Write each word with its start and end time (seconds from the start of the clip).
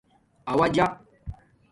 اݸ 0.51 0.59
جݳ 0.75 0.85